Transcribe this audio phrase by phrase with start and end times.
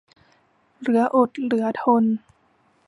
[0.79, 2.03] เหลืออดเหลือทน